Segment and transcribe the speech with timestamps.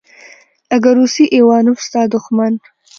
[0.75, 2.53] اگه روسی ايوانوف ستا دښمن.